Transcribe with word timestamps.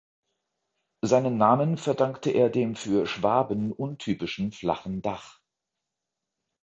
Seinen 1.03 1.37
Namen 1.37 1.77
verdankte 1.77 2.31
er 2.31 2.49
dem 2.49 2.75
für 2.75 3.05
Schwaben 3.05 3.71
untypischen 3.71 4.51
flachen 4.51 5.03
Dach. 5.03 5.39